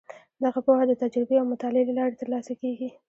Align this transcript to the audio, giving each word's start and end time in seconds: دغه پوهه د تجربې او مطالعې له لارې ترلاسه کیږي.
دغه 0.43 0.59
پوهه 0.65 0.83
د 0.87 0.93
تجربې 1.01 1.35
او 1.39 1.45
مطالعې 1.53 1.85
له 1.87 1.93
لارې 1.99 2.19
ترلاسه 2.21 2.53
کیږي. 2.61 2.89